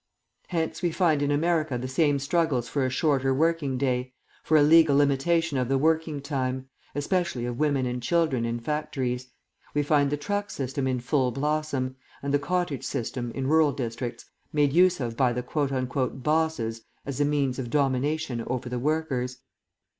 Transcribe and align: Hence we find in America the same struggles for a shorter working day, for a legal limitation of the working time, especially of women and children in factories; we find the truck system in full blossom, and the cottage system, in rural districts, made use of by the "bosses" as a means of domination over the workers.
Hence 0.47 0.81
we 0.81 0.91
find 0.91 1.21
in 1.21 1.29
America 1.29 1.77
the 1.77 1.87
same 1.87 2.17
struggles 2.17 2.67
for 2.67 2.83
a 2.83 2.89
shorter 2.89 3.35
working 3.35 3.77
day, 3.77 4.13
for 4.43 4.57
a 4.57 4.63
legal 4.63 4.97
limitation 4.97 5.59
of 5.59 5.69
the 5.69 5.77
working 5.77 6.21
time, 6.21 6.67
especially 6.95 7.45
of 7.45 7.59
women 7.59 7.85
and 7.85 8.01
children 8.01 8.43
in 8.43 8.59
factories; 8.59 9.27
we 9.75 9.83
find 9.83 10.09
the 10.09 10.17
truck 10.17 10.49
system 10.49 10.87
in 10.87 11.01
full 11.01 11.29
blossom, 11.29 11.97
and 12.23 12.33
the 12.33 12.39
cottage 12.39 12.83
system, 12.83 13.29
in 13.33 13.45
rural 13.45 13.73
districts, 13.73 14.25
made 14.51 14.73
use 14.73 14.99
of 14.99 15.15
by 15.15 15.31
the 15.33 15.43
"bosses" 16.13 16.81
as 17.05 17.21
a 17.21 17.23
means 17.23 17.59
of 17.59 17.69
domination 17.69 18.43
over 18.47 18.69
the 18.69 18.79
workers. 18.79 19.37